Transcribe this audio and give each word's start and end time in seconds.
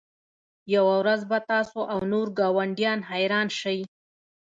یوه 0.73 0.93
ورځ 1.01 1.21
به 1.29 1.37
تاسو 1.51 1.79
او 1.91 1.99
نور 2.11 2.27
ګاونډیان 2.39 2.99
حیران 3.09 3.47
شئ 3.59 3.79